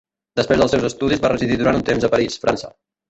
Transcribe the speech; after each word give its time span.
Després 0.39 0.61
dels 0.61 0.73
seus 0.75 0.87
estudis 0.89 1.21
va 1.25 1.31
residir 1.33 1.59
durant 1.61 1.77
un 1.81 1.85
temps 1.91 2.09
a 2.09 2.11
París, 2.15 2.41
França. 2.47 2.77